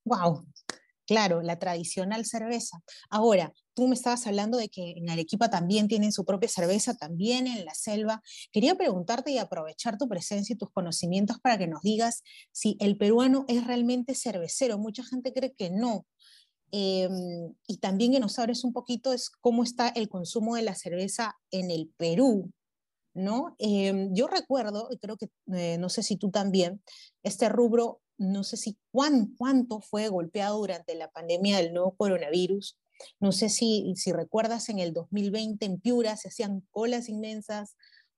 ¡Wow! 0.06 0.42
Claro, 1.10 1.42
la 1.42 1.58
tradicional 1.58 2.24
cerveza. 2.24 2.78
Ahora, 3.10 3.52
tú 3.74 3.88
me 3.88 3.96
estabas 3.96 4.28
hablando 4.28 4.58
de 4.58 4.68
que 4.68 4.92
en 4.92 5.10
Arequipa 5.10 5.50
también 5.50 5.88
tienen 5.88 6.12
su 6.12 6.24
propia 6.24 6.48
cerveza, 6.48 6.94
también 6.94 7.48
en 7.48 7.64
la 7.64 7.74
selva. 7.74 8.22
Quería 8.52 8.76
preguntarte 8.76 9.32
y 9.32 9.38
aprovechar 9.38 9.98
tu 9.98 10.06
presencia 10.08 10.54
y 10.54 10.56
tus 10.56 10.70
conocimientos 10.70 11.40
para 11.40 11.58
que 11.58 11.66
nos 11.66 11.82
digas 11.82 12.22
si 12.52 12.76
el 12.78 12.96
peruano 12.96 13.44
es 13.48 13.66
realmente 13.66 14.14
cervecero. 14.14 14.78
Mucha 14.78 15.02
gente 15.02 15.32
cree 15.32 15.52
que 15.52 15.68
no. 15.70 16.06
Em, 16.72 17.54
y 17.66 17.78
también 17.78 18.12
que 18.12 18.20
nos 18.20 18.38
abres 18.38 18.62
un 18.62 18.72
poquito 18.72 19.12
es 19.12 19.30
cómo 19.30 19.64
está 19.64 19.88
el 19.88 20.08
consumo 20.08 20.54
de 20.56 20.62
la 20.62 20.76
cerveza 20.76 21.36
en 21.50 21.72
el 21.72 21.90
Perú, 21.96 22.52
¿no? 23.14 23.56
Em, 23.58 24.14
yo 24.14 24.28
recuerdo, 24.28 24.88
y 24.90 24.98
creo 24.98 25.16
que, 25.16 25.28
eh, 25.54 25.78
no 25.78 25.88
sé 25.88 26.02
si 26.02 26.16
tú 26.16 26.30
también, 26.30 26.82
este 27.24 27.48
rubro, 27.48 28.00
no 28.20 28.44
sé 28.44 28.56
si 28.56 28.76
cuán, 28.92 29.34
cuánto 29.36 29.80
fue 29.80 30.08
golpeado 30.08 30.58
durante 30.58 30.94
la 30.94 31.10
pandemia 31.10 31.56
del 31.56 31.72
nuevo 31.72 31.96
coronavirus. 31.96 32.78
No 33.18 33.32
sé 33.32 33.48
si, 33.48 33.94
si 33.96 34.12
recuerdas 34.12 34.68
en 34.68 34.78
el 34.78 34.92
2020 34.92 35.64
en 35.64 35.80
Piura 35.80 36.16
se 36.16 36.28
hacían 36.28 36.60
colas 36.70 37.08
inmensas 37.08 37.76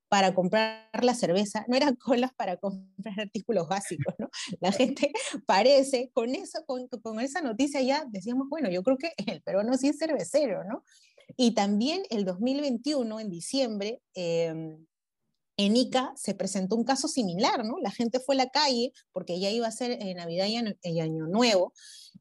para 0.08 0.34
comprar 0.34 0.90
la 1.02 1.14
cerveza, 1.14 1.64
no 1.68 1.76
eran 1.76 1.94
colas 1.96 2.32
para 2.36 2.56
comprar 2.58 2.84
artículos 3.20 3.68
básicos, 3.68 4.14
¿no? 4.18 4.28
La 4.60 4.72
gente 4.72 5.12
parece, 5.46 6.10
con, 6.12 6.34
eso, 6.34 6.64
con, 6.66 6.88
con 6.88 7.20
esa 7.20 7.40
noticia 7.40 7.80
ya 7.80 8.04
decíamos, 8.10 8.48
bueno, 8.50 8.70
yo 8.70 8.82
creo 8.82 8.98
que 8.98 9.12
el 9.24 9.40
peruano 9.40 9.74
sí 9.78 9.88
es 9.88 9.98
cervecero, 9.98 10.64
¿no? 10.64 10.84
Y 11.36 11.54
también 11.54 12.02
el 12.10 12.24
2021, 12.24 13.20
en 13.20 13.30
diciembre, 13.30 14.02
em, 14.14 14.84
en 15.56 15.76
Ica 15.76 16.12
se 16.16 16.34
presentó 16.34 16.76
un 16.76 16.84
caso 16.84 17.08
similar, 17.08 17.64
¿no? 17.64 17.78
La 17.80 17.90
gente 17.90 18.20
fue 18.20 18.34
a 18.34 18.38
la 18.38 18.50
calle 18.50 18.92
porque 19.12 19.38
ya 19.38 19.50
iba 19.50 19.66
a 19.66 19.72
ser 19.72 19.90
eh, 19.92 20.14
Navidad 20.14 20.46
y 20.46 21.00
Año 21.00 21.26
Nuevo 21.26 21.72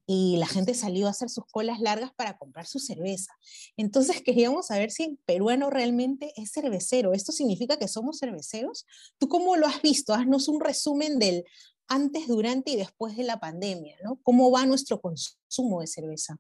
y 0.06 0.38
la 0.38 0.48
gente 0.48 0.74
salió 0.74 1.08
a 1.08 1.12
hacer 1.12 1.30
sus 1.30 1.46
colas 1.46 1.80
largas 1.80 2.12
para 2.14 2.38
comprar 2.38 2.66
su 2.66 2.80
cerveza. 2.80 3.32
Entonces 3.78 4.22
queríamos 4.26 4.68
saber 4.68 4.92
si 4.92 5.04
el 5.04 5.18
peruano 5.26 5.70
realmente 5.70 6.34
es 6.36 6.52
cervecero. 6.52 7.14
¿Esto 7.14 7.32
significa 7.32 7.78
que 7.78 7.88
somos 7.88 8.20
cerveceros? 8.20 8.86
¿Tú 9.18 9.28
cómo 9.28 9.56
lo 9.56 9.68
has 9.68 9.82
visto? 9.82 10.14
Haznos 10.14 10.48
un 10.48 10.60
resumen 10.60 11.20
del 11.20 11.46
antes, 11.88 12.28
durante 12.28 12.72
y 12.72 12.78
después 12.78 13.18
de 13.18 13.24
la 13.24 13.40
pandemia, 13.40 13.98
¿no? 14.02 14.18
¿Cómo 14.24 14.50
va 14.50 14.66
nuestro 14.66 15.02
consumo 15.02 15.82
de 15.82 15.88
cerveza? 15.88 16.38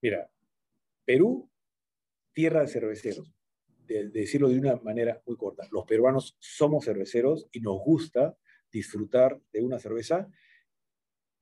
Mira, 0.00 0.30
Perú, 1.04 1.50
tierra 2.32 2.62
de 2.62 2.68
cerveceros 2.68 3.28
decirlo 3.86 4.48
de 4.48 4.58
una 4.58 4.76
manera 4.76 5.22
muy 5.26 5.36
corta. 5.36 5.66
Los 5.70 5.84
peruanos 5.84 6.36
somos 6.38 6.84
cerveceros 6.84 7.48
y 7.52 7.60
nos 7.60 7.78
gusta 7.84 8.36
disfrutar 8.70 9.40
de 9.52 9.62
una 9.62 9.78
cerveza. 9.78 10.28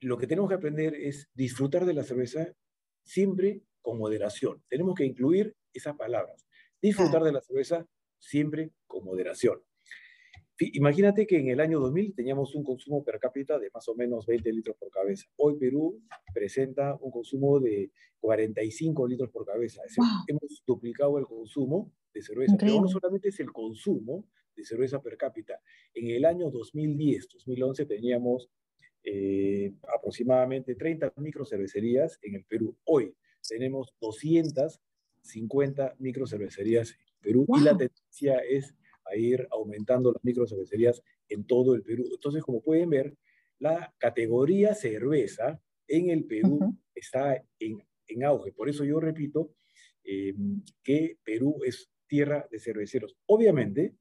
Lo 0.01 0.17
que 0.19 0.27
tenemos 0.27 0.49
que 0.49 0.57
aprender 0.57 0.95
es 0.95 1.31
disfrutar 1.35 1.85
de 1.85 1.95
la 1.95 2.05
cerveza 2.05 2.55
siempre 3.03 3.63
con 3.81 3.99
moderación. 3.99 4.63
Tenemos 4.69 4.95
que 4.95 5.05
incluir 5.05 5.57
esas 5.73 5.97
palabras. 5.97 6.47
Disfrutar 6.81 7.23
de 7.23 7.33
la 7.33 7.41
cerveza 7.41 7.87
siempre 8.19 8.73
con 8.87 9.05
moderación. 9.05 9.63
Imagínate 10.59 11.27
que 11.27 11.39
en 11.39 11.49
el 11.49 11.61
año 11.61 11.81
2000 11.81 12.15
teníamos 12.15 12.55
un 12.55 12.63
consumo 12.63 13.03
per 13.03 13.19
cápita 13.19 13.59
de 13.59 13.71
más 13.73 13.89
o 13.89 13.95
menos 13.95 14.27
20 14.27 14.53
litros 14.53 14.77
por 14.77 14.91
cabeza. 14.91 15.27
Hoy 15.37 15.59
Perú 15.59 16.03
presenta 16.35 16.97
un 17.01 17.11
consumo 17.11 17.61
de 17.61 17.91
45 18.21 19.09
litros 19.09 19.31
por 19.31 19.47
cabeza. 19.47 19.81
Hemos 20.27 20.63
duplicado 20.67 21.19
el 21.19 21.25
consumo 21.25 21.91
de 22.13 22.23
cerveza. 22.23 22.57
Pero 22.59 22.81
no 22.81 22.89
solamente 22.89 23.29
es 23.29 23.41
el 23.41 23.53
consumo 23.53 24.27
de 24.57 24.65
cerveza 24.65 25.01
per 25.01 25.17
cápita. 25.17 25.61
En 25.95 26.09
el 26.09 26.25
año 26.25 26.51
2010, 26.51 27.29
2011 27.29 27.87
teníamos 27.87 28.51
eh, 29.03 29.73
aproximadamente 29.97 30.75
30 30.75 31.15
microcervecerías 31.17 32.19
en 32.23 32.35
el 32.35 32.45
Perú. 32.45 32.77
Hoy 32.85 33.15
tenemos 33.49 33.95
250 34.01 35.97
microcervecerías 35.99 36.91
en 36.91 37.21
Perú 37.21 37.47
y 37.57 37.61
la 37.61 37.77
tendencia 37.77 38.39
es 38.39 38.75
a 39.07 39.17
ir 39.17 39.47
aumentando 39.51 40.13
las 40.13 40.23
microcervecerías 40.25 41.03
en 41.29 41.45
todo 41.45 41.75
el 41.75 41.83
Perú. 41.83 42.05
Entonces, 42.13 42.43
como 42.43 42.63
pueden 42.63 42.91
ver, 42.91 43.17
la 43.59 43.95
categoría 43.99 44.75
cerveza 44.75 45.61
en 45.89 46.11
el 46.11 46.25
Perú 46.25 46.77
está 46.95 47.43
en, 47.59 47.83
en, 48.07 48.25
auge. 48.25 48.53
Por 48.53 48.69
eso 48.69 48.85
yo 48.85 49.01
repito 49.01 49.53
eh, 50.05 50.35
que 50.83 51.19
Perú 51.25 51.61
es 51.65 51.91
tierra 52.11 52.47
de 52.51 52.59
cerveceros. 52.59 53.17
Obviamente, 53.27 53.95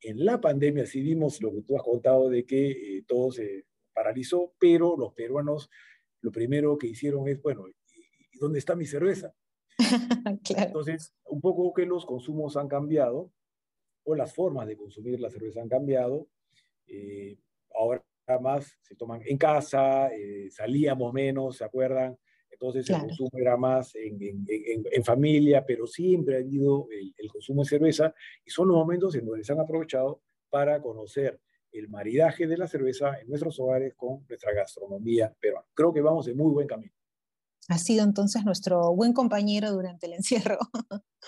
en 0.00 0.24
la 0.24 0.40
pandemia 0.40 0.86
sí 0.86 1.02
vimos 1.02 1.42
lo 1.42 1.52
que 1.52 1.60
tú 1.60 1.76
has 1.76 1.82
contado 1.82 2.30
de 2.30 2.46
que 2.46 2.70
eh, 2.70 3.04
todo 3.06 3.30
se 3.30 3.66
paralizó, 3.92 4.54
pero 4.58 4.96
los 4.96 5.12
peruanos 5.12 5.68
lo 6.22 6.32
primero 6.32 6.78
que 6.78 6.86
hicieron 6.86 7.28
es, 7.28 7.40
bueno, 7.42 7.68
¿y, 7.68 8.38
dónde 8.38 8.58
está 8.58 8.74
mi 8.74 8.86
cerveza? 8.86 9.34
Entonces, 10.56 11.14
un 11.26 11.42
poco 11.42 11.74
que 11.74 11.84
los 11.84 12.06
consumos 12.06 12.56
han 12.56 12.68
cambiado, 12.68 13.30
o 14.04 14.14
las 14.14 14.34
formas 14.34 14.66
de 14.66 14.78
consumir 14.78 15.20
la 15.20 15.30
cerveza 15.30 15.60
han 15.60 15.68
cambiado. 15.68 16.28
Eh, 16.86 17.36
ahora 17.74 18.02
más 18.40 18.78
se 18.80 18.96
toman 18.96 19.20
en 19.26 19.36
casa, 19.36 20.08
eh, 20.08 20.48
salíamos 20.50 21.12
menos, 21.12 21.58
¿se 21.58 21.64
acuerdan? 21.64 22.16
Entonces 22.60 22.90
el 22.90 23.00
consumo 23.00 23.30
era 23.32 23.56
más 23.56 23.94
en, 23.94 25.02
familia, 25.02 25.64
pero 25.66 25.86
siempre 25.86 26.36
ha 26.36 26.38
habido 26.40 26.88
el, 26.90 27.30
consumo 27.30 27.62
de 27.62 27.68
cerveza 27.70 28.14
y 28.44 28.50
son 28.50 28.68
los 28.68 28.76
momentos 28.76 29.14
en 29.14 29.24
donde 29.24 29.42
se 29.42 29.52
han 29.52 29.60
aprovechado 29.60 30.20
para 30.50 30.82
conocer 30.82 31.40
el 31.72 31.88
maridaje 31.88 32.46
de 32.46 32.58
la 32.58 32.66
cerveza 32.66 33.18
en 33.18 33.28
nuestros 33.28 33.58
hogares 33.60 33.94
con 33.96 34.26
nuestra 34.28 34.52
gastronomía 34.52 35.34
peruana. 35.40 35.66
Creo 35.72 35.92
que 35.94 36.02
vamos 36.02 36.28
en 36.28 36.36
muy 36.36 36.52
buen 36.52 36.66
camino. 36.66 36.92
Ha 37.68 37.78
sido 37.78 38.04
entonces 38.04 38.44
nuestro 38.44 38.94
buen 38.94 39.14
compañero 39.14 39.70
durante 39.70 40.06
el 40.06 40.14
encierro. 40.14 40.58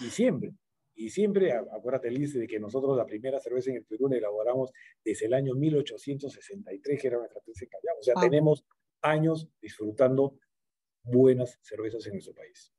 Y 0.01 0.11
siempre, 0.11 0.53
y 0.95 1.09
siempre, 1.09 1.53
acuérdate, 1.53 2.11
Liz, 2.11 2.35
de 2.35 2.47
que 2.47 2.61
nosotros 2.61 2.95
la 2.95 3.07
primera 3.07 3.41
cerveza 3.41 3.71
en 3.71 3.77
el 3.77 3.85
Perú 3.85 4.09
la 4.09 4.19
elaboramos 4.19 4.71
desde 5.03 5.27
el 5.27 5.35
año 5.35 5.55
1863, 5.55 7.01
que 7.01 7.07
era 7.07 7.17
nuestra 7.17 7.41
tercera 7.41 7.71
O 7.99 8.03
sea, 8.03 8.15
tenemos 8.21 8.67
años 9.01 9.49
disfrutando 9.61 10.37
buenas 11.03 11.59
cervezas 11.63 12.07
en 12.07 12.13
nuestro 12.13 12.35
país. 12.35 12.73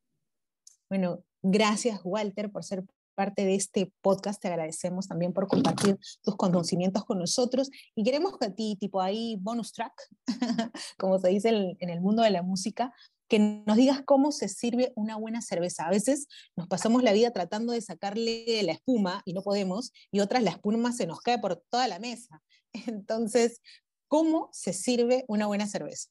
Bueno, 0.90 1.24
gracias 1.42 2.02
Walter 2.04 2.52
por 2.52 2.64
ser 2.64 2.84
parte 3.16 3.46
de 3.46 3.56
este 3.56 3.92
podcast. 4.02 4.42
Te 4.42 4.48
agradecemos 4.48 5.08
también 5.08 5.34
por 5.34 5.48
compartir 5.48 5.98
tus 6.22 6.36
conocimientos 6.36 7.06
con 7.06 7.20
nosotros 7.20 7.70
y 7.96 8.04
queremos 8.04 8.38
que 8.38 8.46
a 8.46 8.54
ti, 8.54 8.78
tipo 8.80 9.02
ahí, 9.02 9.38
bonus 9.40 9.72
track, 9.74 9.94
como 10.98 11.20
se 11.20 11.30
dice 11.30 11.50
en 11.50 11.90
el 11.90 12.02
mundo 12.02 12.24
de 12.24 12.32
la 12.32 12.42
música, 12.42 12.94
que 13.28 13.40
nos 13.40 13.78
digas 13.78 14.02
cómo 14.06 14.32
se 14.32 14.48
sirve 14.48 14.94
una 14.96 15.16
buena 15.16 15.42
cerveza. 15.42 15.88
A 15.88 15.90
veces 15.90 16.28
nos 16.56 16.68
pasamos 16.68 17.04
la 17.04 17.14
vida 17.14 17.32
tratando 17.32 17.74
de 17.74 17.82
sacarle 17.82 18.62
la 18.64 18.74
espuma 18.74 19.22
y 19.26 19.34
no 19.34 19.42
podemos, 19.42 19.92
y 20.12 20.20
otras 20.20 20.44
la 20.44 20.52
espuma 20.52 20.92
se 20.92 21.08
nos 21.08 21.20
cae 21.22 21.40
por 21.40 21.64
toda 21.70 21.88
la 21.88 22.00
mesa. 22.00 22.44
Entonces, 22.88 23.62
¿cómo 24.08 24.50
se 24.52 24.74
sirve 24.74 25.26
una 25.28 25.48
buena 25.48 25.68
cerveza? 25.68 26.10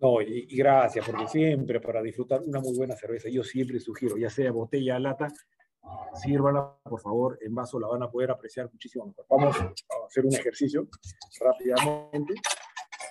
No, 0.00 0.22
y, 0.22 0.46
gracias, 0.56 1.04
porque 1.04 1.26
siempre 1.26 1.80
para 1.80 2.00
disfrutar 2.02 2.42
una 2.42 2.60
muy 2.60 2.76
buena 2.76 2.94
cerveza, 2.94 3.28
yo 3.28 3.42
siempre 3.42 3.80
sugiero, 3.80 4.16
ya 4.16 4.30
sea 4.30 4.52
botella 4.52 4.98
lata, 4.98 5.28
sírvala, 6.14 6.78
por 6.84 7.00
favor, 7.00 7.38
en 7.40 7.54
vaso, 7.54 7.80
la 7.80 7.88
van 7.88 8.04
a 8.04 8.10
poder 8.10 8.30
apreciar 8.30 8.70
muchísimo 8.70 9.06
mejor. 9.06 9.26
Vamos 9.28 9.56
a 9.60 9.74
hacer 10.06 10.24
un 10.24 10.34
ejercicio 10.34 10.88
rápidamente. 11.40 12.34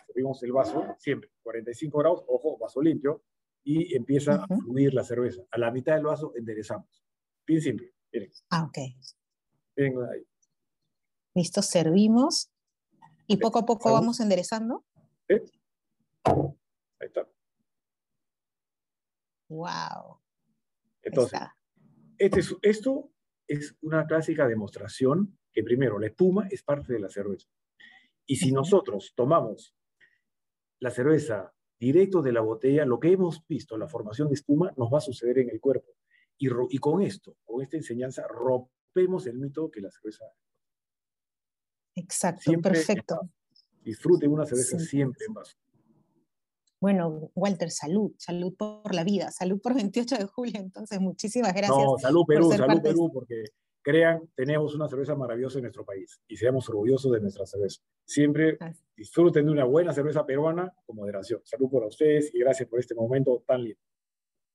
Servimos 0.08 0.42
el 0.44 0.52
vaso, 0.54 0.96
siempre, 0.98 1.30
45 1.44 1.98
grados, 1.98 2.24
ojo, 2.28 2.58
vaso 2.58 2.82
limpio, 2.82 3.22
y 3.64 3.94
empieza 3.96 4.36
a 4.36 4.48
fluir 4.48 4.94
la 4.94 5.04
cerveza. 5.04 5.42
A 5.52 5.58
la 5.58 5.72
mitad 5.72 5.96
del 5.96 6.06
vaso 6.06 6.32
enderezamos. 6.36 7.04
Bien 7.46 7.62
simple. 7.62 7.94
Miren. 8.14 8.32
Ah, 8.50 8.64
ok. 8.64 8.78
Miren 9.76 9.98
ahí. 10.04 10.26
Listo, 11.36 11.62
servimos. 11.62 12.50
Y 13.28 13.38
poco 13.38 13.60
a 13.60 13.66
poco 13.66 13.92
vamos 13.92 14.22
enderezando. 14.22 14.86
¿Eh? 15.28 15.44
Ahí 17.00 17.08
está. 17.08 17.28
Wow. 19.50 20.20
Entonces, 21.02 21.40
este 22.18 22.42
esto 22.64 23.12
es 23.48 23.78
una 23.82 24.06
clásica 24.06 24.48
demostración 24.48 25.38
que 25.58 25.64
primero, 25.64 25.98
la 25.98 26.08
espuma 26.08 26.48
es 26.52 26.62
parte 26.62 26.94
de 26.94 27.00
la 27.00 27.10
cerveza. 27.10 27.48
Y 28.28 28.36
si 28.36 28.52
nosotros 28.52 29.14
tomamos 29.16 29.76
la 30.80 30.92
cerveza 30.92 31.52
directo 31.80 32.22
de 32.22 32.32
la 32.32 32.42
botella, 32.42 32.86
lo 32.86 33.00
que 33.00 33.12
hemos 33.12 33.44
visto, 33.48 33.78
la 33.78 33.88
formación 33.88 34.28
de 34.28 34.36
espuma, 34.36 34.72
nos 34.78 34.94
va 34.94 35.00
a 35.00 35.02
suceder 35.02 35.40
en 35.40 35.50
el 35.50 35.60
cuerpo. 35.60 35.94
Y, 36.38 36.48
y 36.70 36.78
con 36.78 37.02
esto, 37.02 37.38
con 37.44 37.64
esta 37.64 37.78
enseñanza, 37.78 38.28
rompemos 38.28 39.26
el 39.26 39.40
mito 39.40 39.72
que 39.72 39.82
la 39.82 39.90
cerveza... 39.90 40.26
Exacto, 41.96 42.52
perfecto. 42.62 43.32
Disfruten 43.82 44.32
una 44.32 44.46
cerveza 44.46 44.78
siempre 44.78 45.26
en 45.26 45.34
vaso. 45.34 45.58
Bueno, 46.80 47.32
Walter, 47.34 47.72
salud, 47.72 48.14
salud 48.18 48.54
por 48.56 48.94
la 48.94 49.04
vida, 49.04 49.32
salud 49.32 49.60
por 49.60 49.74
28 49.74 50.16
de 50.16 50.26
julio. 50.26 50.60
Entonces, 50.60 51.00
muchísimas 51.00 51.54
gracias. 51.54 51.78
No, 51.78 51.98
salud 51.98 52.24
Perú, 52.28 52.52
salud 52.52 52.82
Perú, 52.82 53.12
porque 53.12 53.44
crean, 53.82 54.30
tenemos 54.36 54.76
una 54.76 54.88
cerveza 54.88 55.16
maravillosa 55.16 55.60
en 55.60 55.64
nuestro 55.64 55.86
país 55.86 56.20
y 56.28 56.36
seamos 56.36 56.68
orgullosos 56.70 57.12
de 57.12 57.22
nuestra 57.22 57.46
cerveza. 57.46 57.82
Siempre 58.06 58.58
disfruten 58.96 59.46
de 59.46 59.52
una 59.52 59.64
buena 59.64 59.94
cerveza 59.94 60.26
peruana 60.26 60.74
con 60.86 60.98
moderación. 60.98 61.42
Salud 61.46 61.70
por 61.70 61.86
ustedes 61.86 62.30
y 62.34 62.40
gracias 62.40 62.68
por 62.68 62.80
este 62.80 62.94
momento 62.94 63.44
tan 63.48 63.64
lindo. 63.64 63.80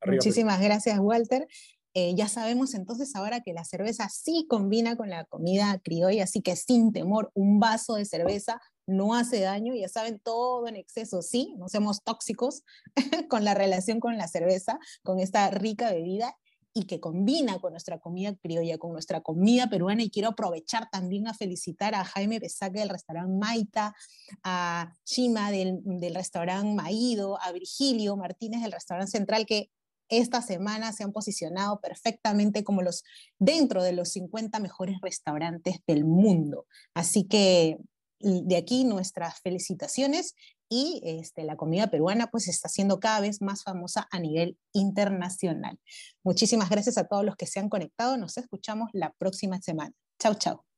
Muchísimas 0.05 0.61
gracias, 0.61 0.99
Walter. 0.99 1.47
Eh, 1.95 2.15
ya 2.15 2.29
sabemos 2.29 2.75
entonces 2.75 3.15
ahora 3.17 3.41
que 3.41 3.53
la 3.53 3.65
cerveza 3.65 4.09
sí 4.09 4.47
combina 4.49 4.97
con 4.97 5.11
la 5.11 5.25
comida 5.25 5.81
criolla, 5.83 6.25
así 6.25 6.41
que 6.41 6.57
sin 6.57 6.93
temor, 6.93 7.31
un 7.35 7.59
vaso 7.61 7.95
de 7.95 8.05
cerveza 8.05 8.61
no 8.87 9.15
hace 9.15 9.41
daño, 9.41 9.75
ya 9.75 9.89
saben, 9.89 10.19
todo 10.19 10.67
en 10.67 10.77
exceso, 10.77 11.23
sí, 11.23 11.55
no 11.59 11.69
seamos 11.69 12.03
tóxicos 12.03 12.63
con 13.29 13.45
la 13.45 13.55
relación 13.55 14.01
con 14.01 14.17
la 14.17 14.29
cerveza, 14.29 14.79
con 15.03 15.19
esta 15.19 15.51
rica 15.51 15.93
bebida 15.93 16.37
y 16.75 16.85
que 16.85 17.01
combina 17.01 17.59
con 17.59 17.73
nuestra 17.73 17.99
comida 17.99 18.35
criolla, 18.37 18.79
con 18.79 18.93
nuestra 18.93 19.21
comida 19.21 19.69
peruana. 19.69 20.03
Y 20.03 20.11
quiero 20.11 20.31
aprovechar 20.31 20.89
también 20.91 21.29
a 21.29 21.35
felicitar 21.35 21.95
a 21.95 22.05
Jaime 22.05 22.39
Besaque 22.39 22.81
del 22.81 22.89
restaurante 22.89 23.37
Maita, 23.37 23.95
a 24.43 24.93
Chima 25.05 25.51
del, 25.51 25.81
del 25.85 26.15
restaurante 26.15 26.75
Maído, 26.75 27.39
a 27.43 27.53
Virgilio 27.53 28.17
Martínez 28.17 28.63
del 28.63 28.73
restaurante 28.73 29.11
Central, 29.11 29.45
que 29.45 29.71
esta 30.09 30.43
semana 30.43 30.93
se 30.93 31.05
han 31.05 31.13
posicionado 31.13 31.81
perfectamente 31.81 32.65
como 32.65 32.83
los 32.83 33.03
dentro 33.39 33.83
de 33.83 33.93
los 33.93 34.11
50 34.11 34.59
mejores 34.61 34.99
restaurantes 35.01 35.77
del 35.87 36.05
mundo. 36.05 36.67
Así 36.95 37.25
que 37.25 37.79
de 38.23 38.57
aquí 38.57 38.85
nuestras 38.85 39.41
felicitaciones 39.41 40.35
y 40.69 41.03
este, 41.05 41.45
la 41.45 41.57
comida 41.57 41.89
peruana 41.89 42.29
pues 42.29 42.49
está 42.49 42.69
siendo 42.69 42.99
cada 42.99 43.21
vez 43.21 43.43
más 43.43 43.63
famosa 43.63 44.09
a 44.11 44.19
nivel 44.19 44.57
internacional. 44.73 45.79
Muchísimas 46.25 46.71
gracias 46.71 46.97
a 46.97 47.05
todos 47.05 47.25
los 47.25 47.37
que 47.37 47.47
se 47.47 47.61
han 47.61 47.69
conectado. 47.69 48.17
Nos 48.17 48.39
escuchamos 48.39 48.89
la 48.93 49.13
próxima 49.19 49.61
semana. 49.61 49.93
Chau, 50.19 50.35
chau. 50.35 50.72